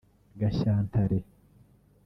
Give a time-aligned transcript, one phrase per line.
[0.17, 1.19] &/ Gashyantare